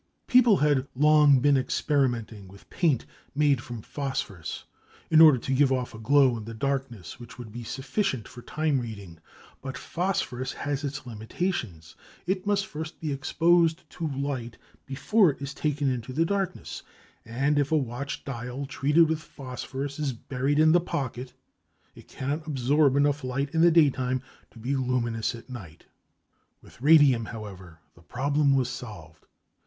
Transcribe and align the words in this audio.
People 0.25 0.57
had 0.57 0.87
long 0.95 1.41
been 1.41 1.55
experimenting 1.55 2.47
with 2.47 2.67
paint 2.71 3.05
made 3.35 3.61
from 3.61 3.83
phosphorous 3.83 4.63
in 5.11 5.21
order 5.21 5.37
to 5.37 5.53
give 5.53 5.71
off 5.71 5.93
a 5.93 5.99
glow 5.99 6.35
in 6.37 6.45
the 6.45 6.55
darkness 6.55 7.19
which 7.19 7.37
would 7.37 7.51
be 7.51 7.63
sufficient 7.63 8.27
for 8.27 8.41
time 8.41 8.79
reading, 8.79 9.19
but 9.61 9.77
phosphorus 9.77 10.53
has 10.53 10.83
its 10.83 11.05
limitations; 11.05 11.95
it 12.25 12.47
must 12.47 12.65
first 12.65 12.99
be 12.99 13.11
exposed 13.13 13.87
to 13.91 14.07
light 14.07 14.57
before 14.87 15.29
it 15.33 15.39
is 15.39 15.53
taken 15.53 15.87
into 15.87 16.13
the 16.13 16.25
darkness, 16.25 16.81
and 17.23 17.59
if 17.59 17.71
a 17.71 17.77
watch 17.77 18.25
dial 18.25 18.65
treated 18.65 19.07
with 19.07 19.21
phosphorus 19.21 19.99
is 19.99 20.13
buried 20.13 20.57
in 20.57 20.71
the 20.71 20.81
pocket 20.81 21.31
it 21.93 22.07
cannot 22.07 22.47
absorb 22.47 22.95
enough 22.95 23.23
light 23.23 23.51
in 23.53 23.61
the 23.61 23.69
daytime 23.69 24.19
to 24.49 24.57
be 24.57 24.75
luminous 24.75 25.35
at 25.35 25.47
night. 25.47 25.85
With 26.59 26.81
radium, 26.81 27.25
however, 27.25 27.77
the 27.93 28.01
problem 28.01 28.55
was 28.55 28.67
solved. 28.67 29.27